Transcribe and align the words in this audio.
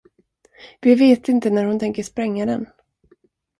Vi 0.81 0.95
vet 0.95 1.29
inte 1.29 1.49
när 1.49 1.65
hon 1.65 1.79
tänker 1.79 2.03
spränga 2.03 2.45
den. 2.45 2.67